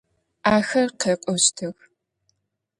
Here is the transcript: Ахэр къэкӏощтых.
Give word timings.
Ахэр 0.55 0.89
къэкӏощтых. 0.99 1.77